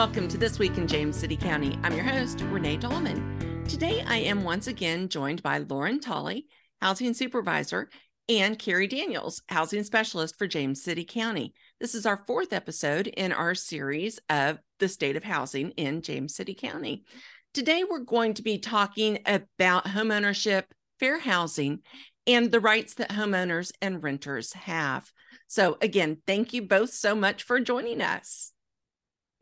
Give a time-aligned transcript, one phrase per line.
[0.00, 1.78] welcome to This Week in James City County.
[1.82, 3.66] I'm your host, Renee Tallman.
[3.68, 6.46] Today, I am once again joined by Lauren Tolly,
[6.80, 7.90] Housing Supervisor,
[8.26, 11.52] and Carrie Daniels, Housing Specialist for James City County.
[11.80, 16.34] This is our fourth episode in our series of the state of housing in James
[16.34, 17.04] City County.
[17.52, 20.64] Today, we're going to be talking about homeownership,
[20.98, 21.80] fair housing,
[22.26, 25.12] and the rights that homeowners and renters have.
[25.46, 28.49] So, again, thank you both so much for joining us.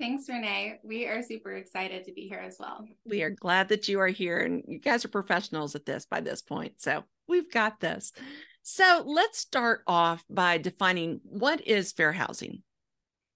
[0.01, 0.79] Thanks, Renee.
[0.84, 2.87] We are super excited to be here as well.
[3.05, 6.21] We are glad that you are here, and you guys are professionals at this by
[6.21, 6.74] this point.
[6.80, 8.12] So we've got this.
[8.62, 12.62] So let's start off by defining what is fair housing.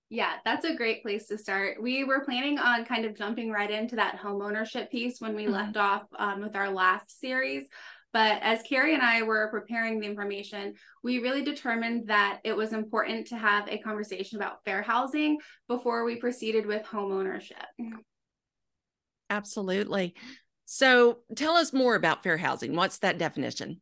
[0.08, 1.82] Yeah, that's a great place to start.
[1.82, 5.44] We were planning on kind of jumping right into that home ownership piece when we
[5.44, 5.54] mm-hmm.
[5.54, 7.64] left off um, with our last series.
[8.12, 12.72] But as Carrie and I were preparing the information, we really determined that it was
[12.72, 17.56] important to have a conversation about fair housing before we proceeded with home ownership.
[19.30, 20.14] Absolutely.
[20.66, 22.76] So tell us more about fair housing.
[22.76, 23.80] What's that definition?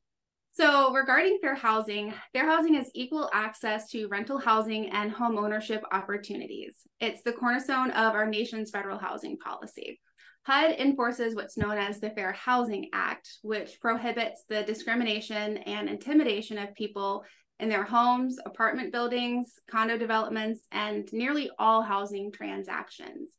[0.53, 5.83] So, regarding fair housing, fair housing is equal access to rental housing and home ownership
[5.93, 6.77] opportunities.
[6.99, 10.01] It's the cornerstone of our nation's federal housing policy.
[10.45, 16.57] HUD enforces what's known as the Fair Housing Act, which prohibits the discrimination and intimidation
[16.57, 17.25] of people
[17.59, 23.31] in their homes, apartment buildings, condo developments, and nearly all housing transactions.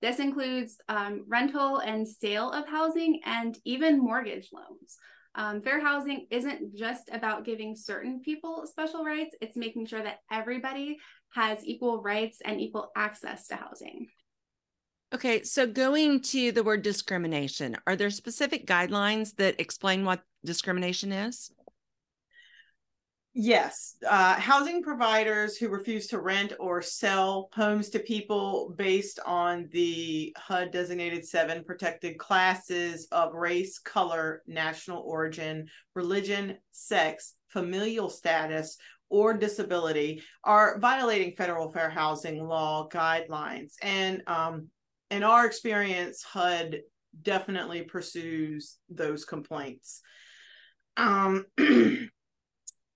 [0.00, 4.96] This includes um, rental and sale of housing and even mortgage loans.
[5.34, 10.20] Um, fair housing isn't just about giving certain people special rights, it's making sure that
[10.32, 10.98] everybody
[11.34, 14.06] has equal rights and equal access to housing.
[15.14, 21.12] Okay, so going to the word discrimination, are there specific guidelines that explain what discrimination
[21.12, 21.50] is?
[23.32, 29.68] Yes, uh, housing providers who refuse to rent or sell homes to people based on
[29.70, 38.76] the HUD designated seven protected classes of race, color, national origin, religion, sex, familial status,
[39.08, 43.74] or disability are violating federal fair housing law guidelines.
[43.82, 44.68] And um,
[45.10, 46.80] in our experience, HUD
[47.22, 50.00] definitely pursues those complaints.
[50.96, 51.46] Um,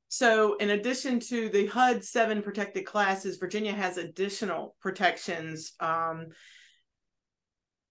[0.08, 5.72] so, in addition to the HUD seven protected classes, Virginia has additional protections.
[5.80, 6.28] Um,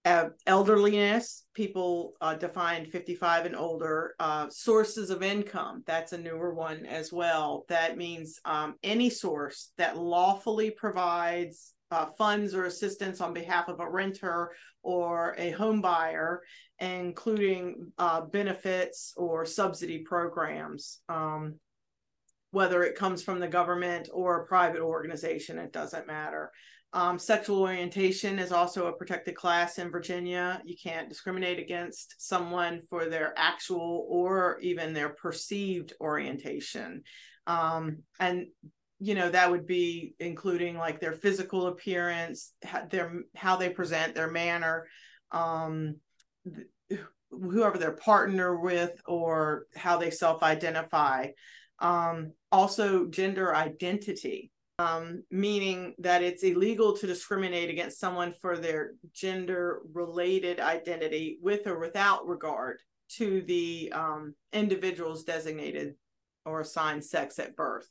[0.04, 6.52] uh, elderliness, people uh, defined 55 and older, uh, sources of income, that's a newer
[6.52, 7.64] one as well.
[7.68, 13.78] That means um, any source that lawfully provides uh, funds or assistance on behalf of
[13.78, 14.50] a renter
[14.82, 16.42] or a home buyer,
[16.78, 21.00] including uh, benefits or subsidy programs.
[21.08, 21.56] Um,
[22.50, 26.50] whether it comes from the government or a private organization, it doesn't matter.
[26.94, 30.60] Um, sexual orientation is also a protected class in Virginia.
[30.64, 37.02] You can't discriminate against someone for their actual or even their perceived orientation.
[37.46, 38.48] Um, and
[39.02, 42.52] you know that would be including like their physical appearance
[42.90, 44.86] their how they present their manner
[45.32, 45.96] um
[47.30, 51.28] whoever they're partner with or how they self-identify.
[51.78, 58.92] Um also gender identity um meaning that it's illegal to discriminate against someone for their
[59.12, 62.78] gender related identity with or without regard
[63.16, 65.94] to the um individual's designated
[66.44, 67.88] or assigned sex at birth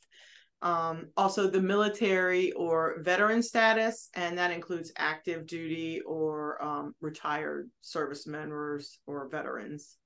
[0.62, 7.68] um, also the military or veteran status, and that includes active duty or um, retired
[7.80, 9.96] service members or veterans.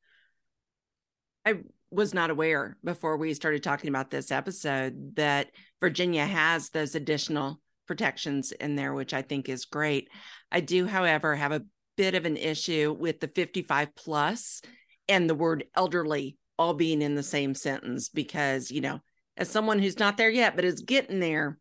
[1.45, 5.49] I was not aware before we started talking about this episode that
[5.81, 10.09] Virginia has those additional protections in there, which I think is great.
[10.51, 11.65] I do, however, have a
[11.97, 14.63] bit of an issue with the 55 plus
[15.09, 19.01] and the word elderly all being in the same sentence because, you know,
[19.37, 21.59] as someone who's not there yet, but is getting there,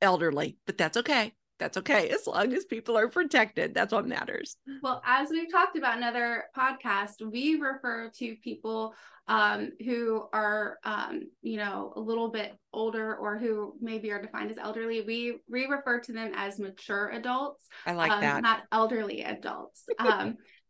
[0.00, 1.32] elderly, but that's okay.
[1.58, 3.72] That's okay as long as people are protected.
[3.72, 4.56] That's what matters.
[4.82, 8.94] Well, as we've talked about in other podcasts, we refer to people
[9.28, 14.50] um, who are, um, you know, a little bit older or who maybe are defined
[14.50, 15.02] as elderly.
[15.02, 17.68] We we refer to them as mature adults.
[17.86, 18.42] I like um, that.
[18.42, 19.84] Not elderly adults.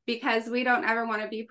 [0.06, 1.49] Because we don't ever want to be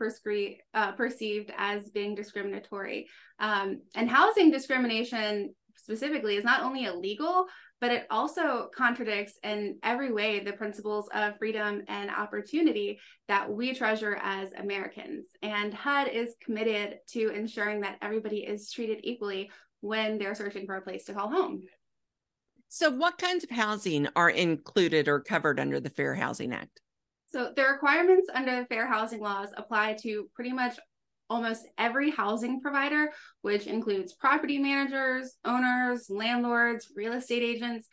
[0.73, 3.07] uh, perceived as being discriminatory.
[3.39, 7.45] Um, and housing discrimination specifically is not only illegal,
[7.81, 13.73] but it also contradicts in every way the principles of freedom and opportunity that we
[13.73, 15.25] treasure as Americans.
[15.41, 19.49] And HUD is committed to ensuring that everybody is treated equally
[19.81, 21.63] when they're searching for a place to call home.
[22.69, 26.79] So, what kinds of housing are included or covered under the Fair Housing Act?
[27.31, 30.77] So, the requirements under the fair housing laws apply to pretty much
[31.29, 33.11] almost every housing provider,
[33.41, 37.87] which includes property managers, owners, landlords, real estate agents,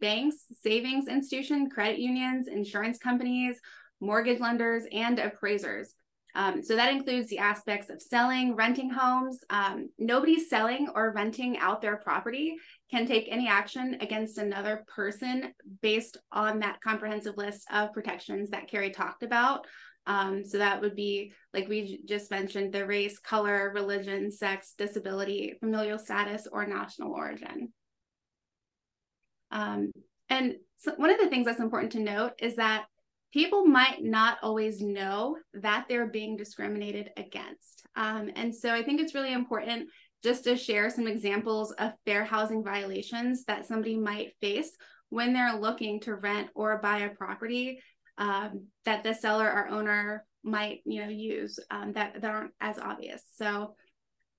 [0.00, 3.58] banks, savings institution, credit unions, insurance companies,
[4.00, 5.94] mortgage lenders, and appraisers.
[6.34, 9.40] Um, so that includes the aspects of selling, renting homes.
[9.50, 12.56] Um, nobody selling or renting out their property
[12.92, 18.68] can take any action against another person based on that comprehensive list of protections that
[18.68, 19.66] Carrie talked about.
[20.06, 25.54] Um, so that would be, like we just mentioned, the race, color, religion, sex, disability,
[25.60, 27.72] familial status, or national origin.
[29.50, 29.92] Um,
[30.28, 32.84] and so one of the things that's important to note is that
[33.32, 37.86] people might not always know that they're being discriminated against.
[37.96, 39.88] Um, and so I think it's really important
[40.22, 44.70] just to share some examples of fair housing violations that somebody might face
[45.08, 47.80] when they're looking to rent or buy a property
[48.18, 52.78] um, that the seller or owner might you know use um, that, that aren't as
[52.78, 53.22] obvious.
[53.36, 53.74] So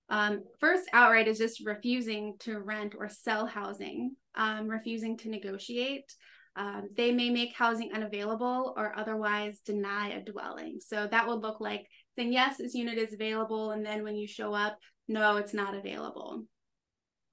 [0.10, 6.14] um, first outright is just refusing to rent or sell housing, um, refusing to negotiate,
[6.56, 10.80] um, they may make housing unavailable or otherwise deny a dwelling.
[10.86, 13.72] So that would look like saying, yes, this unit is available.
[13.72, 14.78] And then when you show up,
[15.08, 16.44] no, it's not available.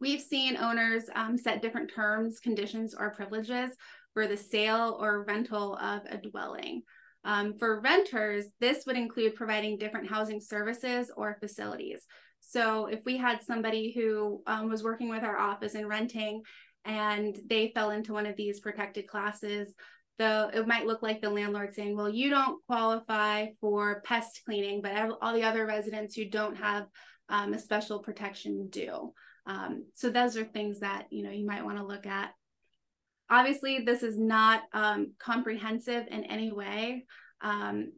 [0.00, 3.70] We've seen owners um, set different terms, conditions, or privileges
[4.14, 6.82] for the sale or rental of a dwelling.
[7.24, 12.00] Um, for renters, this would include providing different housing services or facilities.
[12.40, 16.42] So if we had somebody who um, was working with our office and renting
[16.84, 19.74] and they fell into one of these protected classes
[20.18, 24.80] though it might look like the landlord saying well you don't qualify for pest cleaning
[24.80, 26.86] but all the other residents who don't have
[27.30, 29.12] um, a special protection do
[29.46, 32.32] um, so those are things that you know you might want to look at
[33.30, 37.06] obviously this is not um, comprehensive in any way
[37.40, 37.92] um,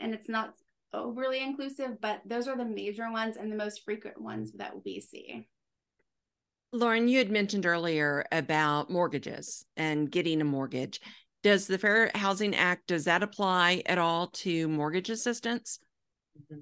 [0.00, 0.54] and it's not
[0.94, 5.00] overly inclusive but those are the major ones and the most frequent ones that we
[5.00, 5.46] see
[6.72, 11.00] Lauren, you had mentioned earlier about mortgages and getting a mortgage.
[11.42, 15.78] Does the Fair Housing Act does that apply at all to mortgage assistance?
[16.38, 16.60] Mm-hmm.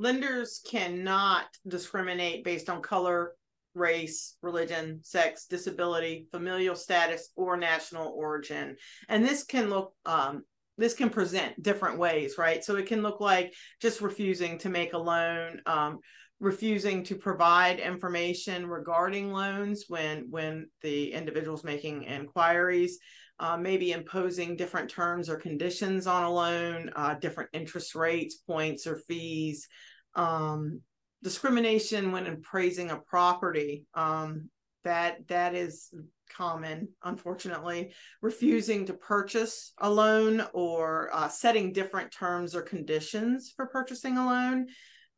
[0.00, 3.34] Lenders cannot discriminate based on color,
[3.74, 8.76] race, religion, sex, disability, familial status, or national origin.
[9.10, 10.44] And this can look um,
[10.78, 12.64] this can present different ways, right?
[12.64, 13.52] So it can look like
[13.82, 15.98] just refusing to make a loan, um,
[16.40, 22.98] refusing to provide information regarding loans when when the individual's making inquiries
[23.40, 28.86] uh, maybe imposing different terms or conditions on a loan uh, different interest rates points
[28.86, 29.68] or fees
[30.20, 30.80] um,
[31.22, 33.86] discrimination when appraising a property.
[33.94, 34.50] Um,
[34.84, 35.92] that that is
[36.34, 37.92] common unfortunately.
[38.22, 44.26] Refusing to purchase a loan or uh, setting different terms or conditions for purchasing a
[44.26, 44.68] loan.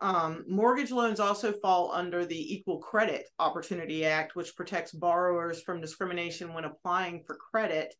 [0.00, 5.80] Um, mortgage loans also fall under the Equal Credit Opportunity Act, which protects borrowers from
[5.80, 7.94] discrimination when applying for credit.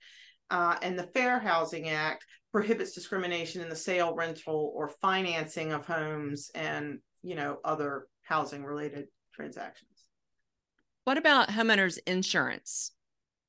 [0.53, 5.87] Uh, and the Fair Housing Act prohibits discrimination in the sale, rental, or financing of
[5.87, 9.89] homes and you know other housing related transactions.
[11.05, 12.93] What about homeowners insurance?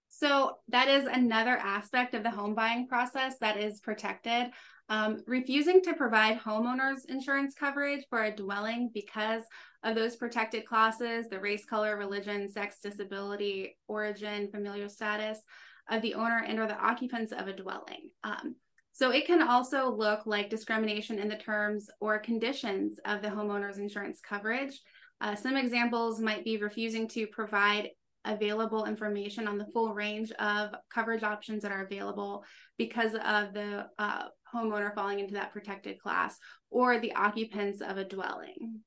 [0.07, 4.51] So that is another aspect of the home buying process that is protected.
[4.88, 9.43] Um, refusing to provide homeowners insurance coverage for a dwelling because
[9.83, 15.41] of those protected classes the race, color, religion, sex, disability, origin, familial status
[15.90, 18.10] of the owner and or the occupants of a dwelling.
[18.24, 18.56] Um,
[18.92, 23.80] so it can also look like discrimination in the terms or conditions of the homeowner's
[23.80, 24.80] insurance coverage.
[25.20, 27.90] Uh, some examples might be refusing to provide
[28.25, 32.44] available information on the full range of coverage options that are available
[32.78, 36.38] because of the uh, homeowner falling into that protected class
[36.70, 38.80] or the occupants of a dwelling.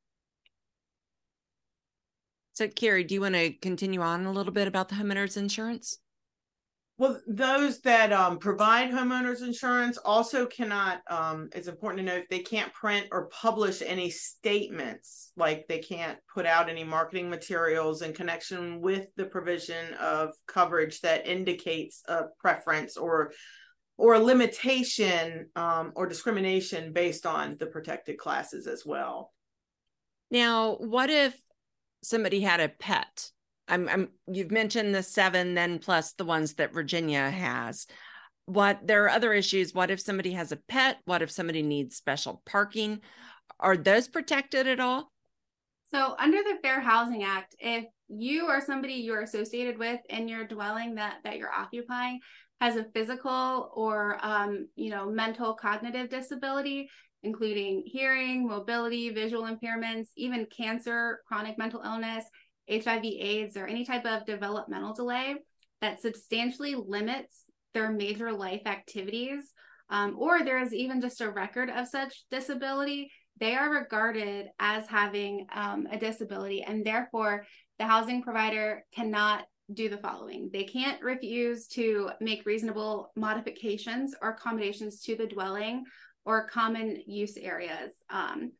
[2.52, 5.98] So, Carrie, do you want to continue on a little bit about the homeowners insurance?
[6.98, 12.38] Well, those that um, provide homeowners insurance also cannot, um, it's important to note, they
[12.38, 18.14] can't print or publish any statements, like they can't put out any marketing materials in
[18.14, 23.32] connection with the provision of coverage that indicates a preference or
[23.98, 29.32] or a limitation um, or discrimination based on the protected classes as well.
[30.30, 31.34] Now, what if
[32.02, 33.30] somebody had a pet
[33.68, 37.86] I'm, I'm you've mentioned the seven, then plus the ones that Virginia has.
[38.46, 39.74] What there are other issues.
[39.74, 40.98] What if somebody has a pet?
[41.04, 43.00] What if somebody needs special parking?
[43.58, 45.10] Are those protected at all?
[45.92, 50.46] So, under the Fair Housing Act, if you or somebody you're associated with in your
[50.46, 52.20] dwelling that that you're occupying
[52.60, 56.88] has a physical or um, you know mental cognitive disability,
[57.22, 62.24] including hearing, mobility, visual impairments, even cancer, chronic mental illness,
[62.70, 65.36] HIV/AIDS, or any type of developmental delay
[65.80, 67.44] that substantially limits
[67.74, 69.52] their major life activities,
[69.90, 74.86] um, or there is even just a record of such disability, they are regarded as
[74.88, 77.44] having um, a disability, and therefore
[77.78, 84.30] the housing provider cannot do the following they can't refuse to make reasonable modifications or
[84.30, 85.82] accommodations to the dwelling
[86.24, 87.92] or common use areas.
[88.08, 88.52] Um,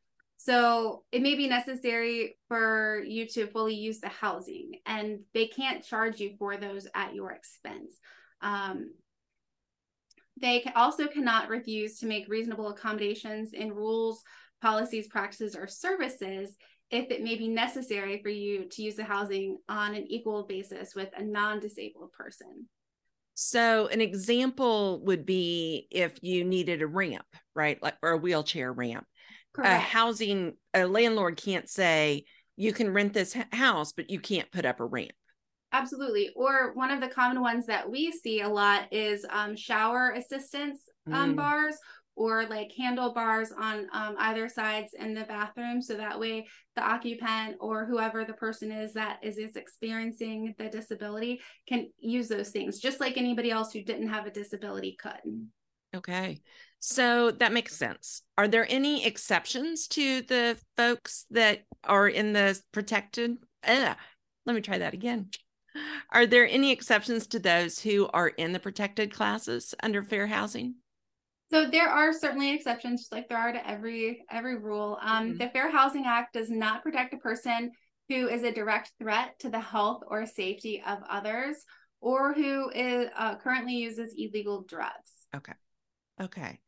[0.46, 5.84] so it may be necessary for you to fully use the housing, and they can't
[5.84, 7.98] charge you for those at your expense.
[8.40, 8.92] Um,
[10.40, 14.22] they also cannot refuse to make reasonable accommodations in rules,
[14.62, 16.54] policies, practices, or services
[16.92, 20.94] if it may be necessary for you to use the housing on an equal basis
[20.94, 22.68] with a non disabled person.
[23.34, 27.82] So, an example would be if you needed a ramp, right?
[27.82, 29.08] Like, or a wheelchair ramp.
[29.56, 29.75] Correct.
[29.75, 32.25] A housing, a landlord can't say,
[32.56, 35.12] you can rent this house, but you can't put up a ramp.
[35.72, 36.30] Absolutely.
[36.36, 40.82] Or one of the common ones that we see a lot is um, shower assistance
[41.10, 41.36] um, mm.
[41.36, 41.76] bars
[42.16, 47.56] or like handlebars on um, either sides in the bathroom so that way the occupant
[47.60, 52.80] or whoever the person is that is, is experiencing the disability can use those things
[52.80, 55.48] just like anybody else who didn't have a disability could
[55.94, 56.40] okay
[56.78, 62.61] so that makes sense are there any exceptions to the folks that are in the
[62.73, 63.97] protected Ugh,
[64.45, 65.30] let me try that again
[66.11, 70.76] are there any exceptions to those who are in the protected classes under fair housing
[71.50, 74.99] so there are certainly exceptions, just like there are to every every rule.
[75.00, 75.38] Um, mm-hmm.
[75.38, 77.71] The Fair Housing Act does not protect a person
[78.09, 81.64] who is a direct threat to the health or safety of others,
[82.00, 85.28] or who is uh, currently uses illegal drugs.
[85.35, 85.52] Okay.
[86.21, 86.61] Okay.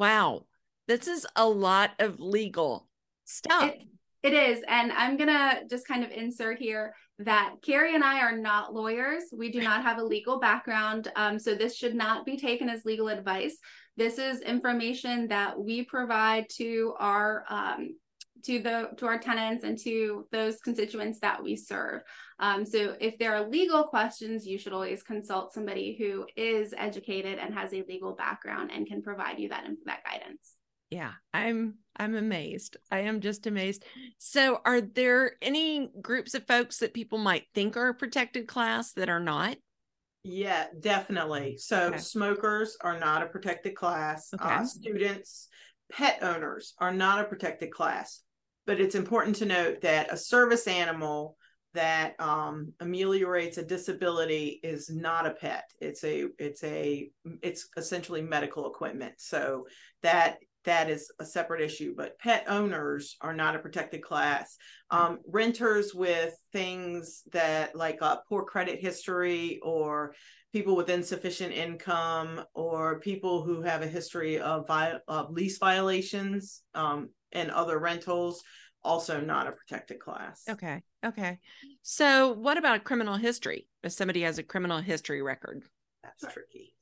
[0.00, 0.46] Wow,
[0.88, 2.88] this is a lot of legal
[3.26, 3.64] stuff.
[3.64, 3.82] It,
[4.22, 8.34] it is, and I'm gonna just kind of insert here that Carrie and I are
[8.34, 9.24] not lawyers.
[9.30, 12.86] We do not have a legal background, um, so this should not be taken as
[12.86, 13.58] legal advice.
[13.98, 17.94] This is information that we provide to our um,
[18.44, 22.02] to the to our tenants and to those constituents that we serve.
[22.38, 27.38] Um, so if there are legal questions, you should always consult somebody who is educated
[27.38, 30.54] and has a legal background and can provide you that that guidance.
[30.90, 32.76] Yeah, I'm I'm amazed.
[32.90, 33.84] I am just amazed.
[34.18, 38.92] So are there any groups of folks that people might think are a protected class
[38.94, 39.56] that are not?
[40.22, 41.56] Yeah, definitely.
[41.58, 41.98] So okay.
[41.98, 44.30] smokers are not a protected class.
[44.34, 44.54] Okay.
[44.54, 45.48] Uh, students,
[45.92, 48.22] pet owners are not a protected class.
[48.70, 51.36] But it's important to note that a service animal
[51.74, 55.64] that um, ameliorates a disability is not a pet.
[55.80, 57.10] It's a it's a
[57.42, 59.14] it's essentially medical equipment.
[59.16, 59.66] So
[60.04, 61.94] that that is a separate issue.
[61.96, 64.56] But pet owners are not a protected class.
[64.90, 70.14] Um, renters with things that like a poor credit history or
[70.52, 76.62] people with insufficient income or people who have a history of, vi- of lease violations
[76.74, 78.42] um, and other rentals
[78.82, 80.42] also not a protected class.
[80.48, 80.82] Okay.
[81.04, 81.38] Okay.
[81.82, 83.66] So what about criminal history?
[83.82, 85.62] If somebody has a criminal history record?
[86.02, 86.74] That's tricky.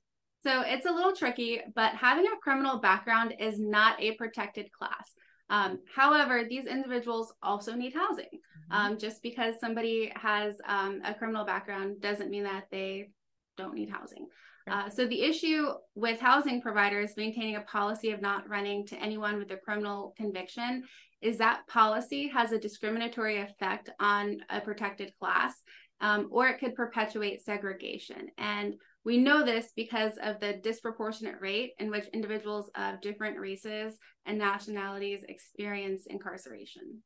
[0.45, 5.13] So it's a little tricky, but having a criminal background is not a protected class.
[5.51, 8.27] Um, however, these individuals also need housing.
[8.27, 8.73] Mm-hmm.
[8.73, 13.11] Um, just because somebody has um, a criminal background doesn't mean that they
[13.57, 14.27] don't need housing.
[14.71, 19.39] Uh, so the issue with housing providers maintaining a policy of not running to anyone
[19.39, 20.85] with a criminal conviction
[21.21, 25.55] is that policy has a discriminatory effect on a protected class,
[26.01, 28.29] um, or it could perpetuate segregation.
[28.37, 28.75] And
[29.05, 34.39] we know this because of the disproportionate rate in which individuals of different races and
[34.39, 37.03] nationalities experience incarceration.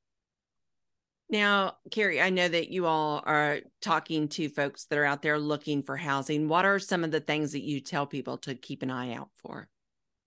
[1.30, 5.38] Now, Carrie, I know that you all are talking to folks that are out there
[5.38, 6.46] looking for housing.
[6.46, 9.30] What are some of the things that you tell people to keep an eye out
[9.36, 9.68] for?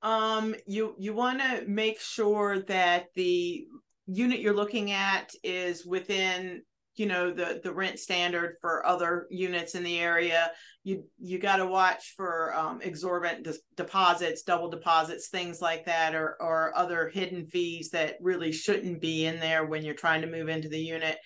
[0.02, 3.68] Um, you you want to make sure that the
[4.08, 6.64] unit you're looking at is within
[6.96, 10.52] you know the the rent standard for other units in the area.
[10.84, 16.16] You you got to watch for um, exorbitant de- deposits double deposits things like that
[16.16, 20.28] or or other hidden fees that really shouldn't be in there when you're trying to
[20.28, 21.18] move into the unit.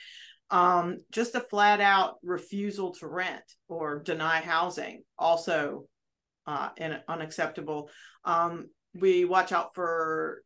[0.51, 5.85] Um, just a flat out refusal to rent or deny housing also
[6.47, 7.91] uh, and unacceptable.
[8.25, 10.41] Um, we watch out for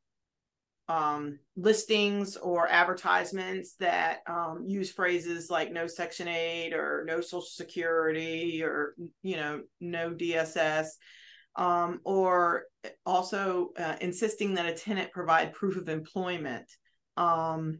[0.89, 7.41] um, listings or advertisements that um, use phrases like no Section 8 or no Social
[7.41, 10.87] Security or, you know, no DSS,
[11.55, 12.63] um, or
[13.05, 16.69] also uh, insisting that a tenant provide proof of employment.
[17.15, 17.79] Um,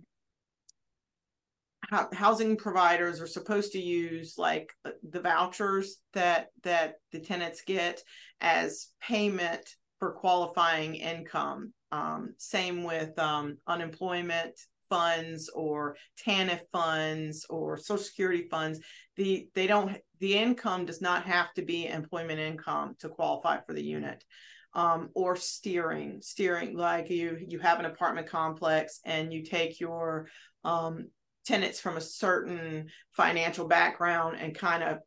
[2.14, 4.72] housing providers are supposed to use like
[5.08, 8.02] the vouchers that that the tenants get
[8.42, 9.68] as payment
[10.04, 14.52] for qualifying income um, same with um, unemployment
[14.90, 15.96] funds or
[16.26, 18.82] TANF funds or Social Security funds.
[19.16, 23.72] The they don't the income does not have to be employment income to qualify for
[23.72, 24.26] the unit.
[24.74, 30.28] Um, or steering, steering like you you have an apartment complex and you take your
[30.66, 31.08] um,
[31.46, 34.98] tenants from a certain financial background and kind of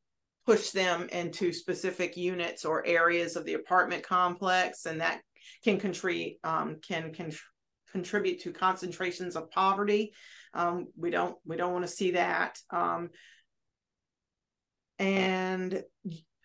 [0.47, 5.21] push them into specific units or areas of the apartment complex and that
[5.65, 7.33] can contribute um, can con-
[7.91, 10.13] contribute to concentrations of poverty.
[10.55, 12.59] Um, we don't we don't want to see that.
[12.71, 13.11] Um,
[14.99, 15.83] and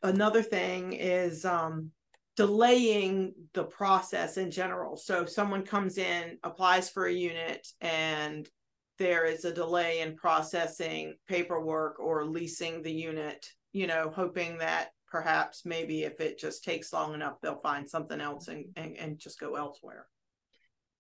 [0.04, 1.92] another thing is um,
[2.36, 4.98] delaying the process in general.
[4.98, 8.48] So someone comes in, applies for a unit, and
[8.98, 14.90] there is a delay in processing paperwork or leasing the unit, you know, hoping that
[15.08, 19.20] perhaps maybe if it just takes long enough, they'll find something else and, and, and
[19.20, 20.08] just go elsewhere.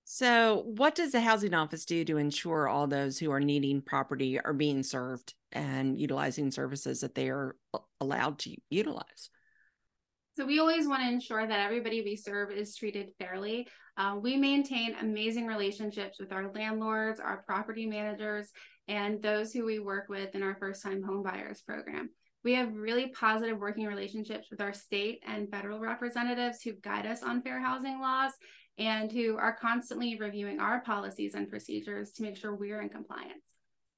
[0.04, 4.40] So, what does the housing office do to ensure all those who are needing property
[4.40, 7.56] are being served and utilizing services that they are
[8.01, 9.30] allowed to utilize?
[10.36, 13.68] So, we always want to ensure that everybody we serve is treated fairly.
[13.96, 18.50] Uh, we maintain amazing relationships with our landlords, our property managers,
[18.88, 22.10] and those who we work with in our first time home buyers program.
[22.43, 27.21] We have really positive working relationships with our state and federal representatives who guide us
[27.21, 28.31] on fair housing laws
[28.77, 33.43] and who are constantly reviewing our policies and procedures to make sure we're in compliance.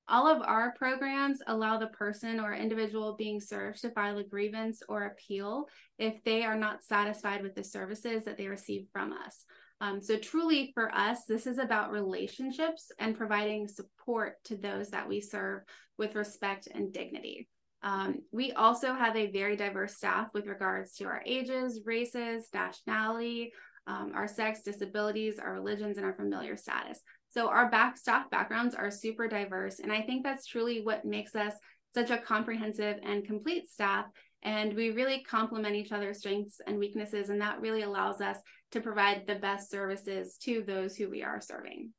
[0.10, 4.82] All of our programs allow the person or individual being served to file a grievance
[4.90, 9.46] or appeal if they are not satisfied with the services that they receive from us.
[9.80, 15.08] Um, so, truly for us, this is about relationships and providing support to those that
[15.08, 15.62] we serve
[15.98, 17.48] with respect and dignity.
[17.84, 23.52] Um, we also have a very diverse staff with regards to our ages, races, nationality,
[23.88, 27.02] um, our sex, disabilities, our religions, and our familiar status.
[27.30, 31.36] So our back staff backgrounds are super diverse, and I think that's truly what makes
[31.36, 31.54] us
[31.94, 34.06] such a comprehensive and complete staff.
[34.44, 38.38] And we really complement each other's strengths and weaknesses, and that really allows us
[38.72, 41.92] to provide the best services to those who we are serving.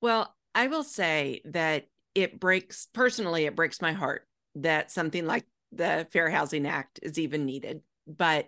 [0.00, 5.44] Well, I will say that it breaks personally, it breaks my heart that something like
[5.72, 7.82] the Fair Housing Act is even needed.
[8.06, 8.46] But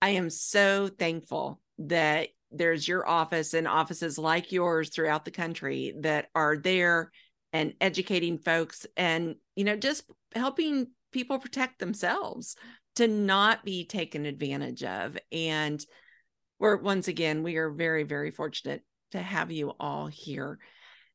[0.00, 5.94] I am so thankful that there's your office and offices like yours throughout the country
[6.00, 7.10] that are there
[7.52, 12.56] and educating folks and, you know, just helping people protect themselves
[12.96, 15.16] to not be taken advantage of.
[15.32, 15.84] And
[16.58, 20.58] we're once again, we are very, very fortunate to have you all here.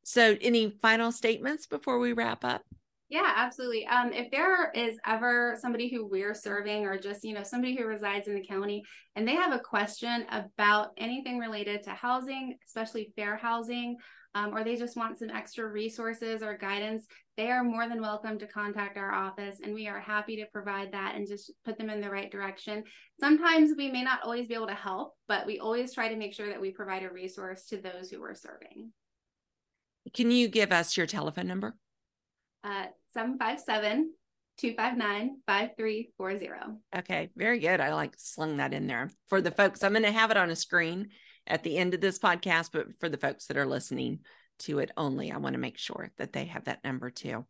[0.04, 2.62] So, any final statements before we wrap up?
[3.12, 3.86] Yeah, absolutely.
[3.88, 7.84] Um, if there is ever somebody who we're serving or just, you know, somebody who
[7.84, 8.82] resides in the county
[9.16, 13.98] and they have a question about anything related to housing, especially fair housing,
[14.34, 17.04] um, or they just want some extra resources or guidance,
[17.36, 20.90] they are more than welcome to contact our office and we are happy to provide
[20.92, 22.82] that and just put them in the right direction.
[23.20, 26.32] Sometimes we may not always be able to help, but we always try to make
[26.32, 28.90] sure that we provide a resource to those who we're serving.
[30.14, 31.76] Can you give us your telephone number?
[32.64, 34.12] Uh, 757
[34.58, 36.78] 259 5340.
[36.96, 37.80] Okay, very good.
[37.80, 39.82] I like slung that in there for the folks.
[39.82, 41.08] I'm going to have it on a screen
[41.46, 44.20] at the end of this podcast, but for the folks that are listening
[44.60, 47.44] to it only, I want to make sure that they have that number too.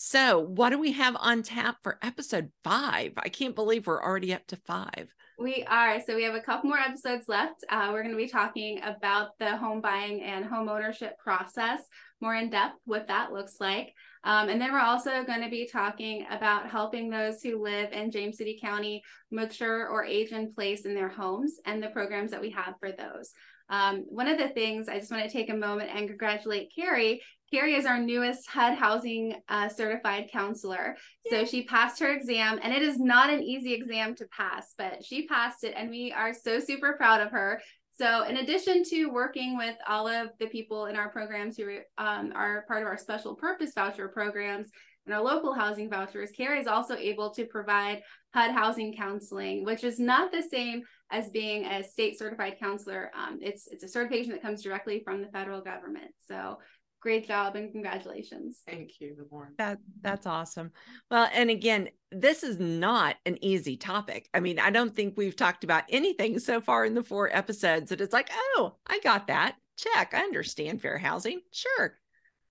[0.00, 3.14] So, what do we have on tap for episode five?
[3.16, 5.12] I can't believe we're already up to five.
[5.40, 6.00] We are.
[6.00, 7.64] So, we have a couple more episodes left.
[7.68, 11.80] Uh, we're going to be talking about the home buying and home ownership process
[12.20, 13.92] more in depth, what that looks like.
[14.28, 18.10] Um, and then we're also going to be talking about helping those who live in
[18.10, 22.40] James City County mature or age in place in their homes and the programs that
[22.42, 23.32] we have for those.
[23.70, 27.22] Um, one of the things I just want to take a moment and congratulate Carrie.
[27.50, 30.96] Carrie is our newest HUD housing uh, certified counselor.
[31.30, 35.02] So she passed her exam, and it is not an easy exam to pass, but
[35.04, 37.62] she passed it, and we are so super proud of her.
[37.98, 42.32] So, in addition to working with all of the people in our programs who um,
[42.32, 44.70] are part of our special purpose voucher programs,
[45.04, 48.02] and our local housing vouchers, Carrie is also able to provide
[48.34, 53.10] HUD housing counseling, which is not the same as being a state certified counselor.
[53.16, 56.12] Um, it's it's a certification that comes directly from the federal government.
[56.28, 56.58] So
[57.00, 58.60] great job and congratulations.
[58.66, 59.52] Thank you, Lauren.
[59.58, 60.72] That that's awesome.
[61.10, 64.28] Well, and again, this is not an easy topic.
[64.34, 67.90] I mean, I don't think we've talked about anything so far in the four episodes
[67.90, 69.56] that it's like, oh, I got that.
[69.76, 70.12] Check.
[70.14, 71.40] I understand fair housing.
[71.52, 71.98] Sure.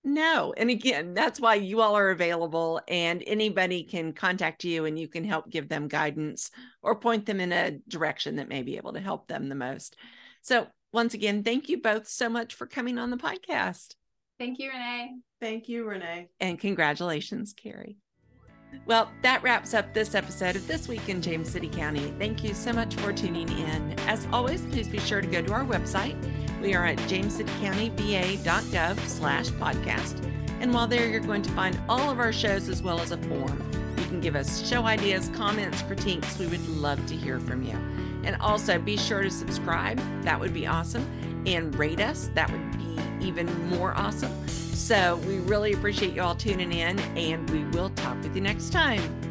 [0.04, 0.54] No.
[0.56, 5.08] And again, that's why you all are available and anybody can contact you and you
[5.08, 6.50] can help give them guidance
[6.82, 9.96] or point them in a direction that may be able to help them the most.
[10.40, 13.94] So, once again, thank you both so much for coming on the podcast.
[14.38, 15.16] Thank you, Renee.
[15.40, 16.28] Thank you, Renee.
[16.40, 17.96] And congratulations, Carrie.
[18.86, 22.12] Well, that wraps up this episode of This Week in James City County.
[22.18, 23.98] Thank you so much for tuning in.
[24.00, 26.16] As always, please be sure to go to our website.
[26.60, 30.24] We are at jamescitycountyva.gov slash podcast.
[30.60, 33.16] And while there, you're going to find all of our shows as well as a
[33.16, 33.62] form.
[33.96, 36.38] You can give us show ideas, comments, critiques.
[36.38, 37.78] We would love to hear from you.
[38.24, 39.98] And also be sure to subscribe.
[40.24, 41.06] That would be awesome.
[41.46, 42.30] And rate us.
[42.34, 42.87] That would be
[43.20, 44.48] even more awesome.
[44.48, 48.70] So we really appreciate you all tuning in, and we will talk with you next
[48.70, 49.27] time.